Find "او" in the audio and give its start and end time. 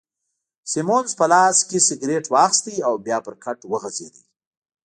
2.87-2.93